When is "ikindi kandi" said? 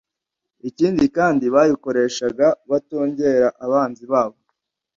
0.69-1.45